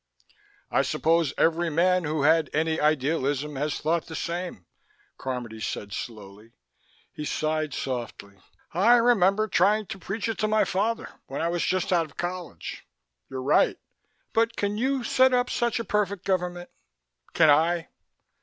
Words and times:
"I 0.71 0.81
suppose 0.81 1.31
every 1.37 1.69
man 1.69 2.05
who 2.05 2.23
had 2.23 2.49
any 2.53 2.79
idealism 2.81 3.55
has 3.57 3.77
thought 3.79 4.07
the 4.07 4.15
same," 4.15 4.65
Carmody 5.19 5.61
said 5.61 5.93
slowly. 5.93 6.53
He 7.13 7.23
sighed 7.23 7.71
softly. 7.75 8.39
"I 8.73 8.95
remember 8.95 9.47
trying 9.47 9.85
to 9.85 9.99
preach 9.99 10.27
it 10.27 10.39
to 10.39 10.47
my 10.47 10.63
father 10.65 11.07
when 11.27 11.39
I 11.39 11.49
was 11.49 11.63
just 11.63 11.93
out 11.93 12.07
of 12.07 12.17
college. 12.17 12.83
You're 13.29 13.43
right. 13.43 13.77
But 14.33 14.55
can 14.55 14.75
you 14.75 15.03
set 15.03 15.35
up 15.35 15.51
such 15.51 15.79
a 15.79 15.83
perfect 15.85 16.25
government? 16.25 16.71
Can 17.35 17.51
I? 17.51 17.89